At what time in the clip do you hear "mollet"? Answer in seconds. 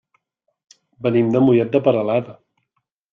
1.49-1.75